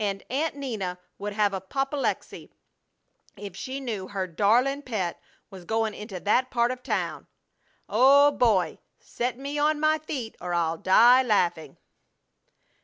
[0.00, 2.50] And Aunt Nina would have apoplexy
[3.36, 7.28] if she knew her 'darlin' pet' was going into that part of town!
[7.88, 8.80] Oh, boy!
[8.98, 11.76] Set me on my feet or I'll die laughing!"